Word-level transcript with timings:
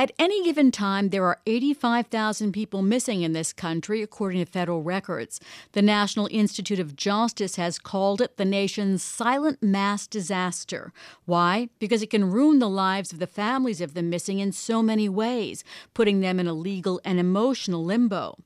At 0.00 0.12
any 0.18 0.42
given 0.42 0.70
time, 0.70 1.10
there 1.10 1.26
are 1.26 1.42
85,000 1.44 2.52
people 2.52 2.80
missing 2.80 3.20
in 3.20 3.34
this 3.34 3.52
country, 3.52 4.00
according 4.00 4.42
to 4.42 4.50
federal 4.50 4.82
records. 4.82 5.40
The 5.72 5.82
National 5.82 6.26
Institute 6.30 6.78
of 6.78 6.96
Justice 6.96 7.56
has 7.56 7.78
called 7.78 8.22
it 8.22 8.38
the 8.38 8.46
nation's 8.46 9.02
silent 9.02 9.62
mass 9.62 10.06
disaster. 10.06 10.94
Why? 11.26 11.68
Because 11.78 12.00
it 12.00 12.08
can 12.08 12.30
ruin 12.30 12.60
the 12.60 12.68
lives 12.70 13.12
of 13.12 13.18
the 13.18 13.26
families 13.26 13.82
of 13.82 13.92
the 13.92 14.02
missing 14.02 14.38
in 14.38 14.52
so 14.52 14.82
many 14.82 15.06
ways, 15.06 15.64
putting 15.92 16.20
them 16.20 16.40
in 16.40 16.46
a 16.46 16.54
legal 16.54 16.98
and 17.04 17.20
emotional 17.20 17.84
limbo. 17.84 18.38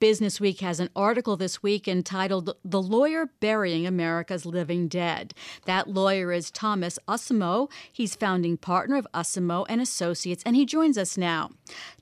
Business 0.00 0.42
Week 0.42 0.60
has 0.60 0.78
an 0.78 0.90
article 0.94 1.38
this 1.38 1.62
week 1.62 1.88
entitled 1.88 2.54
The 2.62 2.82
Lawyer 2.82 3.30
Burying 3.40 3.86
America's 3.86 4.44
Living 4.44 4.88
Dead. 4.88 5.32
That 5.64 5.88
lawyer 5.88 6.32
is 6.32 6.50
Thomas 6.50 6.98
Asimou. 7.08 7.70
He's 7.90 8.14
founding 8.14 8.58
partner 8.58 8.96
of 8.96 9.08
Asimou 9.14 9.64
and 9.70 9.80
Associates, 9.80 10.42
and 10.44 10.54
he 10.54 10.66
joins 10.66 10.97
us 10.98 11.16
now. 11.16 11.50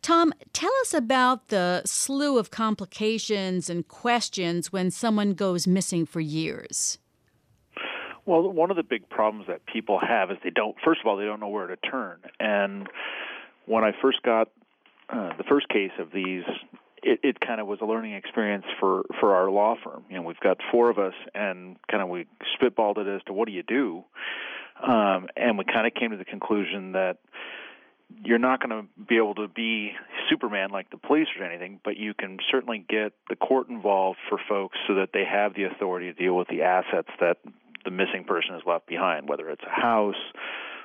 Tom, 0.02 0.32
tell 0.52 0.72
us 0.80 0.94
about 0.94 1.48
the 1.48 1.82
slew 1.84 2.38
of 2.38 2.50
complications 2.50 3.70
and 3.70 3.86
questions 3.86 4.72
when 4.72 4.90
someone 4.90 5.34
goes 5.34 5.66
missing 5.66 6.06
for 6.06 6.20
years. 6.20 6.98
Well, 8.24 8.50
one 8.50 8.70
of 8.70 8.76
the 8.76 8.82
big 8.82 9.08
problems 9.08 9.46
that 9.46 9.64
people 9.66 10.00
have 10.00 10.32
is 10.32 10.38
they 10.42 10.50
don't, 10.50 10.74
first 10.84 11.00
of 11.00 11.06
all, 11.06 11.16
they 11.16 11.24
don't 11.24 11.38
know 11.38 11.48
where 11.48 11.68
to 11.68 11.76
turn. 11.76 12.18
And 12.40 12.88
when 13.66 13.84
I 13.84 13.92
first 14.02 14.20
got 14.22 14.48
uh, 15.08 15.36
the 15.36 15.44
first 15.48 15.68
case 15.68 15.92
of 16.00 16.10
these, 16.12 16.42
it, 17.04 17.20
it 17.22 17.40
kind 17.40 17.60
of 17.60 17.68
was 17.68 17.78
a 17.80 17.84
learning 17.84 18.14
experience 18.14 18.64
for, 18.80 19.04
for 19.20 19.36
our 19.36 19.48
law 19.48 19.76
firm. 19.82 20.04
You 20.10 20.16
know, 20.16 20.22
we've 20.22 20.40
got 20.40 20.58
four 20.72 20.90
of 20.90 20.98
us, 20.98 21.14
and 21.34 21.76
kind 21.88 22.02
of 22.02 22.08
we 22.08 22.26
spitballed 22.60 22.98
it 22.98 23.06
as 23.06 23.22
to 23.26 23.32
what 23.32 23.46
do 23.46 23.52
you 23.52 23.62
do, 23.62 24.02
um, 24.82 25.28
and 25.36 25.56
we 25.56 25.64
kind 25.64 25.86
of 25.86 25.94
came 25.94 26.10
to 26.10 26.16
the 26.16 26.24
conclusion 26.24 26.92
that 26.92 27.18
you're 28.24 28.38
not 28.38 28.60
going 28.60 28.82
to 28.82 29.04
be 29.04 29.16
able 29.16 29.34
to 29.34 29.48
be 29.48 29.92
Superman 30.30 30.70
like 30.70 30.90
the 30.90 30.96
police 30.96 31.28
or 31.38 31.44
anything, 31.44 31.80
but 31.84 31.96
you 31.96 32.14
can 32.14 32.38
certainly 32.50 32.84
get 32.88 33.12
the 33.28 33.36
court 33.36 33.68
involved 33.68 34.18
for 34.28 34.38
folks 34.48 34.78
so 34.86 34.94
that 34.94 35.10
they 35.12 35.24
have 35.24 35.54
the 35.54 35.64
authority 35.64 36.12
to 36.12 36.12
deal 36.12 36.36
with 36.36 36.48
the 36.48 36.62
assets 36.62 37.08
that 37.20 37.38
the 37.84 37.90
missing 37.90 38.24
person 38.24 38.54
has 38.54 38.62
left 38.66 38.86
behind, 38.86 39.28
whether 39.28 39.48
it's 39.50 39.62
a 39.64 39.80
house, 39.80 40.14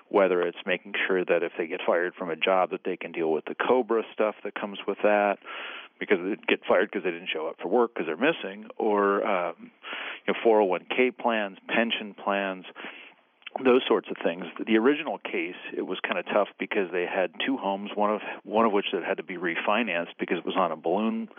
whether 0.09 0.41
it's 0.41 0.57
making 0.65 0.93
sure 1.07 1.23
that 1.23 1.41
if 1.41 1.51
they 1.57 1.67
get 1.67 1.79
fired 1.85 2.13
from 2.15 2.29
a 2.29 2.35
job 2.35 2.71
that 2.71 2.81
they 2.83 2.97
can 2.97 3.11
deal 3.11 3.31
with 3.31 3.45
the 3.45 3.55
COBRA 3.55 4.03
stuff 4.13 4.35
that 4.43 4.53
comes 4.55 4.79
with 4.87 4.97
that, 5.03 5.37
because 5.99 6.17
they 6.19 6.35
get 6.47 6.59
fired 6.67 6.89
because 6.91 7.03
they 7.03 7.11
didn't 7.11 7.29
show 7.31 7.47
up 7.47 7.55
for 7.61 7.67
work 7.67 7.93
because 7.93 8.07
they're 8.07 8.17
missing, 8.17 8.67
or 8.77 9.25
um, 9.25 9.71
you 10.25 10.33
know 10.33 10.39
401k 10.45 11.17
plans, 11.17 11.57
pension 11.67 12.13
plans 12.13 12.65
those 13.63 13.81
sorts 13.87 14.07
of 14.09 14.17
things. 14.23 14.45
The 14.65 14.77
original 14.77 15.17
case, 15.17 15.59
it 15.75 15.81
was 15.81 15.99
kind 16.01 16.17
of 16.17 16.25
tough 16.25 16.47
because 16.57 16.89
they 16.91 17.05
had 17.05 17.31
two 17.45 17.57
homes, 17.57 17.91
one 17.95 18.11
of 18.11 18.21
one 18.43 18.65
of 18.65 18.71
which 18.71 18.85
that 18.93 19.03
had 19.03 19.17
to 19.17 19.23
be 19.23 19.35
refinanced 19.35 20.15
because 20.19 20.37
it 20.37 20.45
was 20.45 20.55
on 20.57 20.71
a 20.71 20.75
balloon 20.75 21.29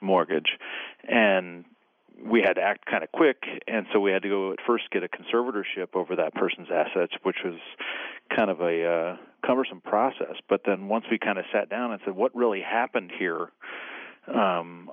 mortgage, 0.00 0.58
and 1.06 1.64
we 2.24 2.40
had 2.40 2.54
to 2.54 2.62
act 2.62 2.86
kind 2.86 3.02
of 3.02 3.12
quick, 3.12 3.42
and 3.66 3.86
so 3.92 4.00
we 4.00 4.10
had 4.10 4.22
to 4.22 4.28
go 4.28 4.52
at 4.52 4.58
first 4.66 4.84
get 4.90 5.02
a 5.02 5.08
conservatorship 5.08 5.94
over 5.94 6.16
that 6.16 6.34
person's 6.34 6.68
assets, 6.70 7.12
which 7.22 7.36
was 7.44 7.54
kind 8.34 8.50
of 8.50 8.60
a 8.60 8.84
uh, 8.84 9.16
cumbersome 9.46 9.80
process. 9.80 10.36
But 10.48 10.62
then 10.66 10.88
once 10.88 11.04
we 11.10 11.18
kind 11.18 11.38
of 11.38 11.44
sat 11.52 11.68
down 11.70 11.92
and 11.92 12.00
said, 12.04 12.14
what 12.14 12.34
really 12.34 12.60
happened 12.60 13.10
here? 13.18 13.50
Um, 14.32 14.90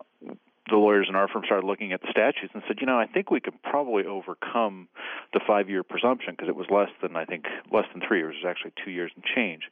the 0.70 0.76
lawyers 0.76 1.08
in 1.10 1.16
our 1.16 1.28
firm 1.28 1.44
started 1.46 1.66
looking 1.66 1.94
at 1.94 2.02
the 2.02 2.08
statutes 2.12 2.52
and 2.54 2.64
said, 2.68 2.78
you 2.80 2.88
know, 2.88 3.00
I 3.00 3.08
think 3.08 3.32
we 3.32 3.40
could 3.40 3.62
probably 3.64 4.06
overcome 4.06 4.88
the 5.34 5.40
five-year 5.46 5.84
presumption 5.84 6.34
because 6.34 6.50
it 6.50 6.56
was 6.56 6.68
less 6.70 6.90
than 7.02 7.16
I 7.16 7.26
think 7.26 7.46
less 7.72 7.86
than 7.94 8.02
three 8.08 8.20
years. 8.20 8.36
It 8.42 8.46
was 8.46 8.50
actually 8.50 8.74
two 8.84 8.92
years 8.92 9.12
and 9.16 9.24
change. 9.24 9.64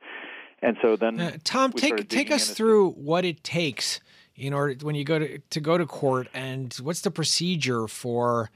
And 0.62 0.78
so 0.82 0.96
then, 0.96 1.20
uh, 1.20 1.38
Tom, 1.44 1.72
take 1.73 2.08
take 2.10 2.32
us 2.32 2.50
through 2.50 2.92
what 2.92 3.26
it 3.26 3.44
takes 3.44 4.00
in 4.36 4.54
order 4.54 4.76
when 4.86 4.96
you 4.96 5.04
go 5.04 5.20
to 5.20 5.38
to 5.38 5.60
go 5.60 5.78
to 5.78 5.86
court, 5.86 6.28
and 6.34 6.73
what's 6.76 7.02
the 7.02 7.12
procedure 7.12 7.88
for 7.88 8.50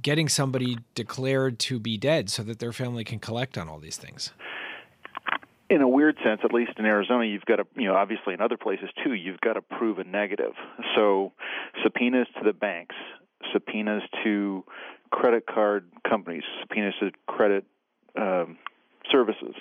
getting 0.00 0.28
somebody 0.28 0.78
declared 0.94 1.58
to 1.58 1.80
be 1.80 1.98
dead 1.98 2.30
so 2.30 2.42
that 2.44 2.60
their 2.60 2.72
family 2.72 3.02
can 3.02 3.18
collect 3.18 3.58
on 3.58 3.68
all 3.68 3.78
these 3.78 3.96
things 3.96 4.32
in 5.70 5.80
a 5.82 5.88
weird 5.88 6.16
sense, 6.24 6.40
at 6.44 6.52
least 6.52 6.72
in 6.78 6.84
Arizona, 6.84 7.24
you've 7.24 7.44
got 7.44 7.56
to, 7.56 7.66
you 7.76 7.86
know, 7.86 7.94
obviously 7.94 8.34
in 8.34 8.40
other 8.40 8.56
places 8.56 8.90
too, 9.04 9.14
you've 9.14 9.40
got 9.40 9.52
to 9.52 9.62
prove 9.62 10.00
a 10.00 10.04
negative. 10.04 10.52
So 10.96 11.32
subpoenas 11.82 12.26
to 12.38 12.44
the 12.44 12.52
banks, 12.52 12.96
subpoenas 13.52 14.02
to 14.24 14.64
credit 15.10 15.46
card 15.46 15.88
companies, 16.08 16.42
subpoenas 16.60 16.94
to 17.00 17.12
credit 17.26 17.64
um, 18.16 18.58
services. 19.10 19.54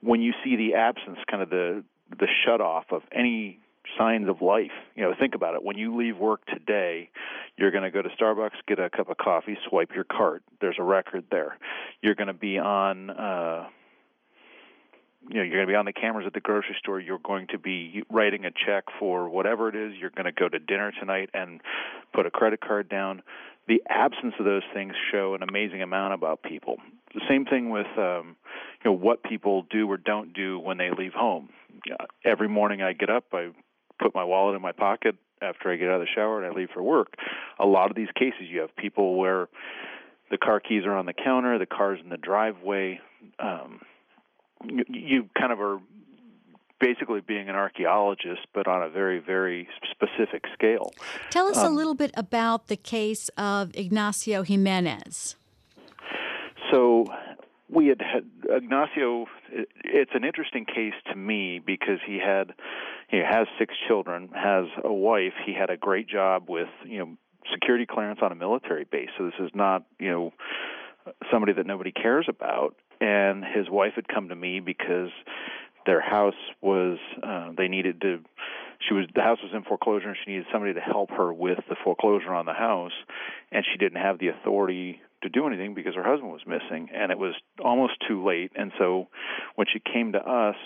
When 0.00 0.20
you 0.20 0.32
see 0.44 0.56
the 0.56 0.74
absence, 0.74 1.18
kind 1.30 1.42
of 1.42 1.50
the 1.50 1.84
the 2.18 2.26
shut 2.44 2.60
off 2.60 2.86
of 2.90 3.02
any 3.12 3.60
signs 3.98 4.28
of 4.28 4.40
life. 4.40 4.72
You 4.96 5.04
know, 5.04 5.14
think 5.18 5.34
about 5.34 5.54
it. 5.54 5.62
When 5.62 5.76
you 5.76 5.94
leave 5.96 6.16
work 6.16 6.44
today, 6.46 7.10
you're 7.56 7.70
going 7.70 7.84
to 7.84 7.90
go 7.90 8.00
to 8.00 8.08
Starbucks, 8.08 8.52
get 8.66 8.78
a 8.78 8.88
cup 8.88 9.10
of 9.10 9.18
coffee, 9.18 9.58
swipe 9.68 9.90
your 9.94 10.04
card. 10.04 10.42
There's 10.60 10.76
a 10.78 10.82
record 10.82 11.24
there. 11.30 11.58
You're 12.02 12.14
going 12.14 12.28
to 12.28 12.32
be 12.32 12.58
on 12.58 13.10
uh, 13.10 13.66
you 15.26 15.36
know 15.36 15.42
you're 15.42 15.56
going 15.56 15.66
to 15.66 15.70
be 15.70 15.76
on 15.76 15.84
the 15.84 15.92
cameras 15.92 16.26
at 16.26 16.32
the 16.32 16.40
grocery 16.40 16.76
store 16.78 17.00
you're 17.00 17.18
going 17.18 17.46
to 17.48 17.58
be 17.58 18.02
writing 18.10 18.44
a 18.44 18.50
check 18.50 18.84
for 18.98 19.28
whatever 19.28 19.68
it 19.68 19.74
is 19.74 19.94
you're 19.98 20.10
going 20.10 20.24
to 20.26 20.32
go 20.32 20.48
to 20.48 20.58
dinner 20.58 20.92
tonight 20.98 21.30
and 21.34 21.60
put 22.12 22.26
a 22.26 22.30
credit 22.30 22.60
card 22.60 22.88
down. 22.88 23.22
The 23.66 23.82
absence 23.88 24.34
of 24.38 24.44
those 24.44 24.62
things 24.72 24.94
show 25.12 25.34
an 25.34 25.42
amazing 25.42 25.82
amount 25.82 26.14
about 26.14 26.42
people. 26.42 26.76
The 27.14 27.20
same 27.28 27.44
thing 27.44 27.70
with 27.70 27.86
um 27.98 28.36
you 28.84 28.90
know 28.90 28.92
what 28.92 29.22
people 29.22 29.66
do 29.70 29.90
or 29.90 29.96
don't 29.96 30.32
do 30.32 30.58
when 30.58 30.78
they 30.78 30.90
leave 30.96 31.12
home. 31.12 31.50
Every 32.24 32.48
morning 32.48 32.82
i 32.82 32.92
get 32.92 33.10
up 33.10 33.24
i 33.32 33.50
put 34.00 34.14
my 34.14 34.24
wallet 34.24 34.56
in 34.56 34.62
my 34.62 34.72
pocket 34.72 35.16
after 35.42 35.70
i 35.70 35.76
get 35.76 35.88
out 35.88 36.00
of 36.00 36.00
the 36.00 36.06
shower 36.14 36.42
and 36.42 36.52
i 36.52 36.56
leave 36.56 36.70
for 36.72 36.82
work. 36.82 37.14
A 37.58 37.66
lot 37.66 37.90
of 37.90 37.96
these 37.96 38.08
cases 38.14 38.42
you 38.48 38.60
have 38.60 38.74
people 38.76 39.16
where 39.16 39.48
the 40.30 40.38
car 40.38 40.60
keys 40.60 40.84
are 40.84 40.94
on 40.94 41.06
the 41.06 41.12
counter 41.12 41.58
the 41.58 41.66
car's 41.66 42.00
in 42.02 42.08
the 42.08 42.16
driveway 42.16 43.00
um 43.38 43.80
you, 44.64 44.84
you 44.88 45.28
kind 45.38 45.52
of 45.52 45.60
are 45.60 45.80
basically 46.80 47.20
being 47.20 47.48
an 47.48 47.56
archaeologist, 47.56 48.42
but 48.54 48.66
on 48.66 48.82
a 48.82 48.88
very, 48.88 49.18
very 49.18 49.68
specific 49.90 50.44
scale. 50.54 50.92
Tell 51.30 51.46
us 51.48 51.58
um, 51.58 51.72
a 51.72 51.76
little 51.76 51.94
bit 51.94 52.12
about 52.14 52.68
the 52.68 52.76
case 52.76 53.28
of 53.30 53.74
Ignacio 53.74 54.42
Jimenez. 54.42 55.36
So, 56.72 57.06
we 57.70 57.88
had, 57.88 58.00
had 58.00 58.24
Ignacio. 58.48 59.26
It's 59.84 60.10
an 60.14 60.24
interesting 60.24 60.64
case 60.64 60.94
to 61.10 61.16
me 61.16 61.60
because 61.64 61.98
he 62.06 62.18
had, 62.18 62.54
he 63.08 63.18
has 63.18 63.46
six 63.58 63.74
children, 63.86 64.30
has 64.34 64.66
a 64.84 64.92
wife. 64.92 65.34
He 65.44 65.54
had 65.54 65.70
a 65.70 65.76
great 65.76 66.08
job 66.08 66.48
with 66.48 66.68
you 66.84 66.98
know 66.98 67.16
security 67.52 67.86
clearance 67.86 68.20
on 68.22 68.32
a 68.32 68.34
military 68.34 68.84
base. 68.84 69.08
So 69.16 69.24
this 69.24 69.34
is 69.40 69.50
not 69.54 69.84
you 69.98 70.10
know 70.10 70.32
somebody 71.30 71.52
that 71.54 71.66
nobody 71.66 71.92
cares 71.92 72.26
about 72.28 72.76
and 73.00 73.44
his 73.44 73.68
wife 73.70 73.92
had 73.96 74.08
come 74.08 74.28
to 74.28 74.36
me 74.36 74.60
because 74.60 75.10
their 75.86 76.00
house 76.00 76.34
was 76.60 76.98
uh, 77.22 77.50
they 77.56 77.68
needed 77.68 78.00
to 78.00 78.20
she 78.86 78.94
was 78.94 79.06
the 79.14 79.22
house 79.22 79.38
was 79.42 79.52
in 79.54 79.62
foreclosure 79.64 80.08
and 80.08 80.16
she 80.24 80.32
needed 80.32 80.46
somebody 80.52 80.74
to 80.74 80.80
help 80.80 81.10
her 81.10 81.32
with 81.32 81.58
the 81.68 81.76
foreclosure 81.82 82.32
on 82.32 82.46
the 82.46 82.52
house 82.52 82.92
and 83.50 83.64
she 83.70 83.78
didn't 83.78 84.00
have 84.00 84.18
the 84.18 84.28
authority 84.28 85.00
to 85.22 85.28
do 85.28 85.46
anything 85.46 85.74
because 85.74 85.94
her 85.94 86.04
husband 86.04 86.30
was 86.30 86.42
missing 86.46 86.88
and 86.94 87.10
it 87.10 87.18
was 87.18 87.34
almost 87.64 87.94
too 88.06 88.24
late 88.24 88.52
and 88.54 88.72
so 88.78 89.08
when 89.56 89.66
she 89.72 89.80
came 89.80 90.12
to 90.12 90.18
us 90.18 90.56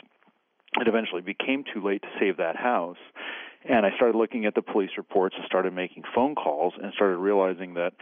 it 0.81 0.89
eventually 0.89 1.21
became 1.23 1.65
too 1.73 1.83
late 1.85 2.03
to 2.03 2.09
save 2.19 2.39
that 2.39 2.57
house 2.57 2.99
and 3.69 3.87
I 3.87 3.95
started 3.95 4.17
looking 4.17 4.45
at 4.47 4.55
the 4.55 4.63
police 4.63 4.91
reports 4.97 5.37
and 5.39 5.45
started 5.47 5.73
making 5.73 6.03
phone 6.15 6.35
calls 6.35 6.75
and 6.83 6.93
started 6.95 7.19
realizing 7.19 7.75
that 7.75 7.93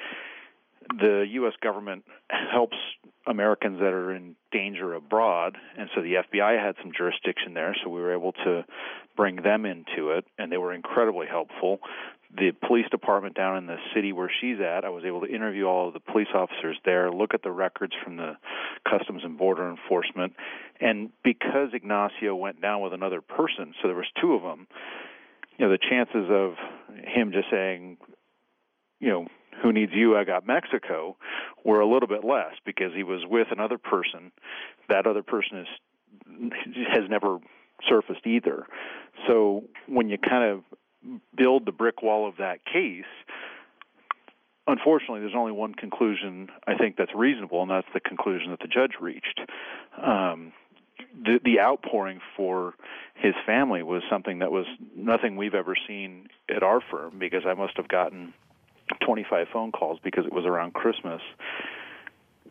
the 0.89 1.27
U.S. 1.33 1.53
government 1.63 2.05
helps 2.53 2.77
Americans 3.27 3.79
that 3.81 3.93
are 3.93 4.15
in 4.15 4.35
danger 4.51 4.95
abroad, 4.95 5.57
and 5.77 5.89
so 5.95 6.03
the 6.03 6.15
FBI 6.15 6.59
had 6.65 6.75
some 6.83 6.93
jurisdiction 6.97 7.55
there, 7.55 7.77
so 7.83 7.91
we 7.91 8.01
were 8.01 8.15
able 8.15 8.33
to 8.33 8.65
bring 9.17 9.37
them 9.37 9.67
into 9.67 10.11
it, 10.11 10.25
and 10.39 10.51
they 10.51 10.57
were 10.57 10.73
incredibly 10.73 11.27
helpful. 11.27 11.81
The 12.35 12.53
police 12.67 12.87
department 12.91 13.35
down 13.35 13.59
in 13.59 13.67
the 13.67 13.77
city 13.95 14.13
where 14.13 14.31
she's 14.41 14.59
at, 14.61 14.85
I 14.85 14.89
was 14.89 15.05
able 15.05 15.21
to 15.21 15.27
interview 15.27 15.65
all 15.65 15.89
of 15.89 15.95
the 15.95 16.01
police 16.01 16.29
officers 16.35 16.79
there, 16.85 17.11
look 17.13 17.35
at 17.35 17.43
the 17.43 17.51
records 17.51 17.93
from 18.03 18.17
the 18.17 18.35
Customs 18.89 19.23
and 19.25 19.37
Border 19.37 19.69
Enforcement, 19.69 20.35
and 20.81 21.11
because 21.23 21.71
Ignacio 21.75 22.35
went 22.35 22.63
down 22.63 22.81
with 22.81 22.95
another 22.95 23.21
person, 23.21 23.75
so 23.83 23.89
there 23.89 23.97
was 23.97 24.11
two 24.21 24.33
of 24.35 24.43
them, 24.43 24.67
you 25.59 25.67
know, 25.67 25.73
the 25.73 25.79
chances 25.79 26.31
of 26.31 26.55
him 27.05 27.33
just 27.33 27.51
saying, 27.51 27.99
you 28.99 29.09
know, 29.09 29.27
who 29.63 29.73
needs 29.73 29.93
you? 29.95 30.17
I 30.17 30.25
got 30.25 30.47
Mexico, 30.47 31.17
were 31.65 31.81
a 31.81 31.87
little 31.87 32.09
bit 32.09 32.25
less 32.25 32.55
because 32.65 32.93
he 32.95 33.03
was 33.03 33.23
with 33.27 33.49
another 33.51 33.79
person. 33.79 34.33
That 34.89 35.07
other 35.07 35.23
person 35.23 35.59
is 35.59 35.69
has 36.93 37.09
never 37.09 37.39
surfaced 37.89 38.27
either. 38.27 38.67
So 39.27 39.65
when 39.87 40.09
you 40.09 40.19
kind 40.19 40.45
of 40.45 41.15
build 41.37 41.67
the 41.67 41.73
brick 41.73 42.03
wall 42.03 42.29
of 42.29 42.37
that 42.39 42.65
case, 42.65 43.05
unfortunately, 44.67 45.21
there's 45.21 45.35
only 45.37 45.53
one 45.53 45.75
conclusion 45.75 46.49
I 46.67 46.75
think 46.77 46.97
that's 46.97 47.15
reasonable, 47.15 47.63
and 47.63 47.71
that's 47.71 47.89
the 47.95 48.01
conclusion 48.01 48.51
that 48.51 48.61
the 48.61 48.69
judge 48.69 48.93
reached. 49.01 49.41
Um, 50.01 50.53
the 51.15 51.41
the 51.43 51.61
outpouring 51.61 52.21
for 52.37 52.75
his 53.15 53.35
family 53.47 53.83
was 53.83 54.03
something 54.11 54.41
that 54.41 54.53
was 54.53 54.67
nothing 54.97 55.37
we've 55.37 55.55
ever 55.55 55.77
seen 55.89 56.29
at 56.55 56.63
our 56.63 56.81
firm 56.91 57.19
because 57.19 57.43
I 57.47 57.55
must 57.55 57.77
have 57.77 57.89
gotten 57.89 58.33
25 59.05 59.49
phone 59.53 59.73
calls 59.73 59.99
because 60.03 60.27
it 60.27 60.33
was 60.33 60.45
around 60.45 60.75
Christmas 60.75 61.23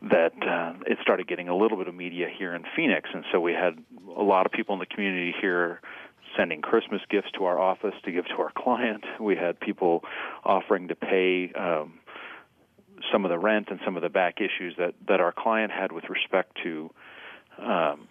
that 0.02 0.32
uh, 0.42 0.74
it 0.88 0.98
started 1.02 1.28
getting 1.28 1.50
a 1.50 1.56
little 1.56 1.78
bit 1.78 1.88
of 1.88 1.96
media 1.96 2.28
here 2.30 2.56
in 2.56 2.64
Phoenix, 2.76 3.10
and 3.14 3.26
so 3.32 3.40
we 3.40 3.52
had 3.52 3.78
a 4.16 4.24
lot 4.24 4.46
of 4.46 4.52
people 4.52 4.74
in 4.74 4.80
the 4.80 4.86
community 4.86 5.36
here 5.42 5.82
sending 6.38 6.62
Christmas 6.62 7.02
gifts 7.10 7.30
to 7.38 7.46
our 7.46 7.60
office 7.60 7.96
to 8.06 8.12
give 8.12 8.26
to 8.28 8.36
our 8.36 8.52
client. 8.56 9.04
We 9.20 9.36
had 9.36 9.60
people 9.60 10.04
offering 10.46 10.88
to 10.90 10.96
pay 10.96 11.52
um, 11.54 12.00
some 13.12 13.26
of 13.26 13.30
the 13.30 13.38
rent 13.38 13.68
and 13.70 13.80
some 13.84 13.96
of 13.96 14.02
the 14.02 14.10
back 14.10 14.40
issues 14.40 14.76
that 14.78 14.94
that 15.08 15.20
our 15.20 15.34
client 15.34 15.72
had 15.72 15.92
with 15.92 16.06
respect 16.10 16.58
to 16.64 16.92
um, 17.58 18.08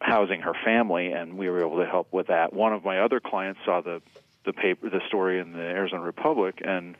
housing 0.00 0.40
her 0.40 0.54
family, 0.64 1.12
and 1.12 1.36
we 1.38 1.48
were 1.48 1.60
able 1.60 1.78
to 1.78 1.86
help 1.86 2.12
with 2.12 2.28
that. 2.28 2.52
One 2.52 2.72
of 2.72 2.84
my 2.84 3.00
other 3.00 3.20
clients 3.20 3.60
saw 3.64 3.80
the 3.80 4.02
the 4.44 4.52
paper, 4.52 4.88
the 4.88 5.00
story 5.06 5.40
in 5.40 5.52
the 5.52 5.60
Arizona 5.60 6.02
Republic, 6.02 6.62
and 6.64 6.96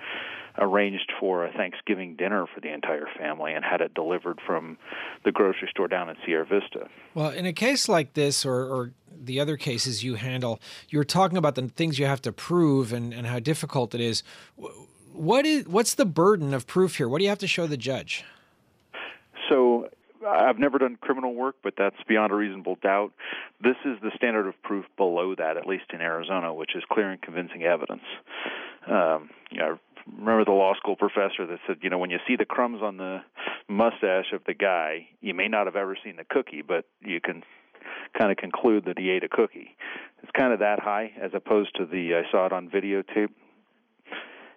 arranged 0.58 1.12
for 1.18 1.44
a 1.44 1.52
Thanksgiving 1.52 2.16
dinner 2.16 2.46
for 2.52 2.60
the 2.60 2.72
entire 2.72 3.06
family 3.18 3.52
and 3.52 3.64
had 3.64 3.80
it 3.80 3.94
delivered 3.94 4.40
from 4.46 4.76
the 5.24 5.32
grocery 5.32 5.68
store 5.70 5.88
down 5.88 6.08
in 6.08 6.16
Sierra 6.24 6.44
Vista. 6.44 6.88
Well, 7.14 7.30
in 7.30 7.46
a 7.46 7.52
case 7.52 7.88
like 7.88 8.14
this, 8.14 8.44
or, 8.44 8.64
or 8.64 8.92
the 9.24 9.40
other 9.40 9.56
cases 9.56 10.04
you 10.04 10.14
handle, 10.14 10.60
you're 10.88 11.04
talking 11.04 11.38
about 11.38 11.54
the 11.54 11.68
things 11.68 11.98
you 11.98 12.06
have 12.06 12.22
to 12.22 12.32
prove 12.32 12.92
and, 12.92 13.12
and 13.12 13.26
how 13.26 13.38
difficult 13.38 13.94
it 13.94 14.00
is. 14.00 14.22
What 15.12 15.46
is 15.46 15.66
what's 15.66 15.94
the 15.94 16.06
burden 16.06 16.54
of 16.54 16.66
proof 16.66 16.96
here? 16.96 17.08
What 17.08 17.18
do 17.18 17.24
you 17.24 17.30
have 17.30 17.38
to 17.38 17.48
show 17.48 17.66
the 17.66 17.76
judge? 17.76 18.24
So 19.48 19.88
I've 20.26 20.58
never 20.58 20.78
done 20.78 20.96
criminal 21.00 21.34
work, 21.34 21.56
but 21.62 21.74
that's 21.76 21.96
beyond 22.06 22.32
a 22.32 22.34
reasonable 22.34 22.76
doubt. 22.82 23.12
This 23.62 23.76
is 23.84 23.98
the 24.02 24.10
standard 24.16 24.46
of 24.46 24.60
proof 24.62 24.84
below 24.96 25.34
that, 25.34 25.56
at 25.56 25.66
least 25.66 25.86
in 25.92 26.00
Arizona, 26.00 26.52
which 26.52 26.74
is 26.74 26.82
clear 26.90 27.10
and 27.10 27.20
convincing 27.20 27.64
evidence. 27.64 28.02
Um, 28.86 29.30
you 29.50 29.58
know, 29.58 29.78
remember 30.16 30.44
the 30.44 30.52
law 30.52 30.74
school 30.74 30.96
professor 30.96 31.46
that 31.46 31.58
said, 31.66 31.78
you 31.82 31.90
know, 31.90 31.98
when 31.98 32.10
you 32.10 32.18
see 32.26 32.36
the 32.36 32.44
crumbs 32.44 32.82
on 32.82 32.96
the 32.96 33.20
mustache 33.68 34.32
of 34.32 34.42
the 34.46 34.54
guy, 34.54 35.08
you 35.20 35.34
may 35.34 35.48
not 35.48 35.66
have 35.66 35.76
ever 35.76 35.96
seen 36.02 36.16
the 36.16 36.24
cookie, 36.24 36.62
but 36.62 36.84
you 37.00 37.20
can 37.20 37.42
kind 38.16 38.30
of 38.30 38.36
conclude 38.36 38.84
that 38.86 38.98
he 38.98 39.10
ate 39.10 39.24
a 39.24 39.28
cookie. 39.28 39.76
It's 40.22 40.32
kind 40.36 40.52
of 40.52 40.60
that 40.60 40.80
high 40.80 41.12
as 41.20 41.32
opposed 41.34 41.76
to 41.76 41.86
the 41.86 42.14
I 42.14 42.30
saw 42.30 42.46
it 42.46 42.52
on 42.52 42.68
videotape. 42.68 43.30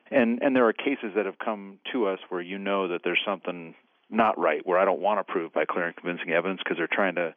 And 0.10 0.42
and 0.42 0.56
there 0.56 0.68
are 0.68 0.74
cases 0.74 1.14
that 1.16 1.26
have 1.26 1.40
come 1.40 1.80
to 1.94 2.08
us 2.08 2.20
where 2.30 2.42
you 2.42 2.58
know 2.58 2.88
that 2.90 3.02
there's 3.04 3.22
something 3.26 3.76
not 4.10 4.38
right, 4.38 4.66
where 4.66 4.78
I 4.78 4.84
don't 4.84 5.00
want 5.00 5.26
to 5.26 5.32
prove 5.32 5.54
by 5.54 5.64
clear 5.66 5.88
and 5.88 5.96
convincing 5.96 6.32
evidence 6.32 6.60
because 6.64 6.78
they're 6.78 6.90
trying 6.92 7.16
to 7.16 7.34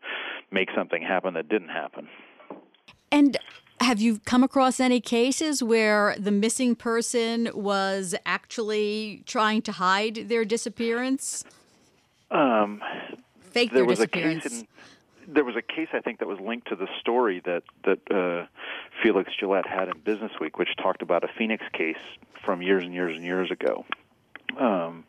make 0.51 0.69
something 0.77 1.03
happen 1.03 1.35
that 1.35 1.49
didn't 1.49 1.69
happen. 1.69 2.09
And 3.13 3.37
have 3.85 4.01
you 4.01 4.19
come 4.21 4.43
across 4.43 4.81
any 4.81 5.01
cases 5.01 5.63
where 5.63 6.17
the 6.19 6.31
missing 6.31 6.75
person 6.75 7.51
was 7.55 8.15
actually 8.27 9.23
trying 9.27 9.63
to 9.63 9.73
hide 9.73 10.29
their 10.29 10.45
disappearance? 10.45 11.45
Um, 12.31 12.83
Fake 13.41 13.71
there 13.71 13.81
their 13.81 13.85
was 13.85 13.99
disappearance. 13.99 14.47
a 14.47 14.49
case 14.49 14.61
in 14.61 14.69
there 15.27 15.45
was 15.45 15.57
a 15.57 15.63
case 15.63 15.89
I 15.93 16.01
think 16.01 16.19
that 16.19 16.29
was 16.29 16.39
linked 16.41 16.69
to 16.69 16.77
the 16.77 16.89
story 17.01 17.41
that 17.45 17.63
that 17.85 18.01
uh, 18.11 18.47
Felix 19.03 19.31
Gillette 19.39 19.67
had 19.67 19.89
in 19.89 19.99
Business 20.01 20.33
Week, 20.41 20.59
which 20.59 20.77
talked 20.77 21.03
about 21.03 21.25
a 21.25 21.29
Phoenix 21.39 21.65
case 21.73 21.97
from 22.45 22.63
years 22.63 22.85
and 22.85 22.93
years 22.93 23.17
and 23.17 23.25
years 23.25 23.51
ago. 23.51 23.85
Um, 24.59 25.05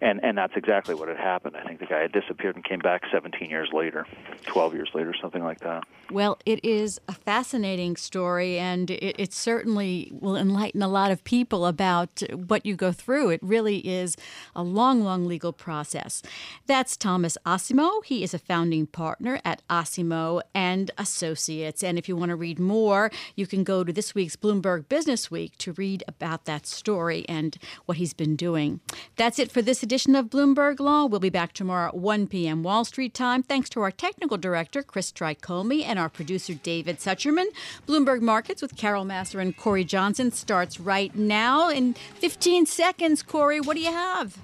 and 0.00 0.22
and 0.22 0.36
that's 0.36 0.54
exactly 0.56 0.94
what 0.94 1.08
had 1.08 1.16
happened. 1.16 1.56
I 1.56 1.64
think 1.64 1.80
the 1.80 1.86
guy 1.86 2.00
had 2.00 2.12
disappeared 2.12 2.56
and 2.56 2.64
came 2.64 2.80
back 2.80 3.02
17 3.12 3.48
years 3.48 3.70
later, 3.72 4.06
12 4.46 4.74
years 4.74 4.90
later, 4.94 5.14
something 5.20 5.42
like 5.42 5.60
that. 5.60 5.84
Well, 6.10 6.38
it 6.46 6.64
is 6.64 7.00
a 7.08 7.12
fascinating 7.12 7.96
story, 7.96 8.58
and 8.58 8.90
it, 8.90 9.20
it, 9.20 9.32
certainly 9.32 10.12
will 10.12 10.36
enlighten 10.36 10.80
a 10.80 10.88
lot 10.88 11.10
of 11.10 11.24
people 11.24 11.66
about 11.66 12.22
what 12.32 12.64
you 12.64 12.76
go 12.76 12.92
through. 12.92 13.30
It 13.30 13.40
really 13.42 13.78
is 13.78 14.16
a 14.54 14.62
long, 14.62 15.02
long 15.02 15.26
legal 15.26 15.52
process. 15.52 16.22
That's 16.66 16.96
Thomas 16.96 17.36
Asimou. 17.44 18.04
He 18.04 18.22
is 18.22 18.32
a 18.34 18.38
founding 18.38 18.86
partner 18.86 19.40
at 19.44 19.62
Asimou 19.68 20.42
and 20.54 20.92
Associates. 20.96 21.82
And 21.82 21.98
if 21.98 22.08
you 22.08 22.14
want 22.14 22.28
to 22.28 22.36
read 22.36 22.60
more, 22.60 23.10
you 23.34 23.46
can 23.46 23.64
go 23.64 23.82
to 23.82 23.92
this 23.92 24.14
week's 24.14 24.36
Bloomberg 24.36 24.88
Business 24.88 25.28
Week 25.30 25.58
to 25.58 25.72
read 25.72 26.04
about 26.06 26.44
that 26.44 26.66
story 26.66 27.24
and 27.28 27.58
what 27.86 27.98
he's 27.98 28.14
been 28.14 28.36
doing. 28.36 28.80
That's 29.16 29.40
it 29.40 29.50
for 29.50 29.60
this 29.60 29.82
edition 29.86 30.16
of 30.16 30.26
Bloomberg 30.26 30.80
Law. 30.80 31.06
We'll 31.06 31.20
be 31.20 31.30
back 31.30 31.52
tomorrow 31.52 31.86
at 31.86 31.96
1 31.96 32.26
p.m. 32.26 32.64
Wall 32.64 32.84
Street 32.84 33.14
time. 33.14 33.44
Thanks 33.44 33.68
to 33.68 33.82
our 33.82 33.92
technical 33.92 34.36
director, 34.36 34.82
Chris 34.82 35.12
Tricomi, 35.12 35.84
and 35.84 35.96
our 35.96 36.08
producer, 36.08 36.54
David 36.54 36.98
Sucherman. 36.98 37.46
Bloomberg 37.86 38.20
Markets 38.20 38.60
with 38.60 38.74
Carol 38.74 39.04
Massar 39.04 39.40
and 39.40 39.56
Corey 39.56 39.84
Johnson 39.84 40.32
starts 40.32 40.80
right 40.80 41.14
now. 41.14 41.70
In 41.70 41.94
15 41.94 42.66
seconds, 42.66 43.22
Corey, 43.22 43.60
what 43.60 43.76
do 43.76 43.80
you 43.80 43.92
have? 43.92 44.36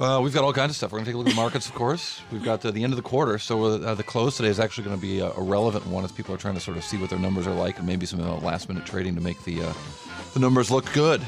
Uh, 0.00 0.20
we've 0.20 0.34
got 0.34 0.42
all 0.42 0.52
kinds 0.52 0.70
of 0.70 0.76
stuff. 0.76 0.90
We're 0.90 0.98
going 0.98 1.04
to 1.04 1.10
take 1.10 1.14
a 1.14 1.18
look 1.18 1.28
at 1.28 1.34
the 1.34 1.40
markets, 1.40 1.68
of 1.68 1.74
course. 1.74 2.20
We've 2.32 2.42
got 2.42 2.66
uh, 2.66 2.72
the 2.72 2.82
end 2.82 2.92
of 2.92 2.96
the 2.96 3.08
quarter, 3.08 3.38
so 3.38 3.66
uh, 3.66 3.94
the 3.94 4.02
close 4.02 4.36
today 4.36 4.48
is 4.48 4.58
actually 4.58 4.82
going 4.82 4.96
to 4.96 5.02
be 5.02 5.20
a, 5.20 5.30
a, 5.30 5.42
relevant 5.42 5.86
one 5.86 6.04
as 6.04 6.10
people 6.10 6.34
are 6.34 6.38
trying 6.38 6.54
to 6.54 6.60
sort 6.60 6.76
of 6.76 6.82
see 6.82 6.96
what 6.96 7.08
their 7.08 7.20
numbers 7.20 7.46
are 7.46 7.54
like 7.54 7.78
and 7.78 7.86
maybe 7.86 8.04
some 8.04 8.20
uh, 8.20 8.34
last-minute 8.38 8.84
trading 8.84 9.14
to 9.14 9.20
make 9.20 9.40
the 9.44 9.62
uh, 9.62 9.72
the 10.34 10.40
numbers 10.40 10.72
look 10.72 10.92
good. 10.92 11.22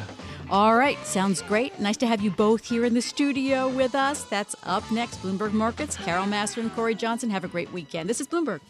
All 0.51 0.77
right, 0.77 0.99
sounds 1.07 1.41
great. 1.43 1.79
Nice 1.79 1.97
to 1.99 2.07
have 2.07 2.21
you 2.21 2.31
both 2.31 2.65
here 2.65 2.85
in 2.85 2.95
the 2.95 3.01
studio 3.01 3.69
with 3.69 3.95
us. 3.95 4.25
That's 4.25 4.55
up 4.65 4.91
next. 4.91 5.23
Bloomberg 5.23 5.53
Markets, 5.53 5.97
Carol 5.97 6.27
Massar 6.27 6.61
and 6.61 6.75
Corey 6.75 6.95
Johnson. 6.95 7.31
Have 7.31 7.45
a 7.45 7.49
great 7.49 7.73
weekend. 7.73 8.11
This 8.11 8.21
is 8.21 8.27
Bloomberg. 8.27 8.61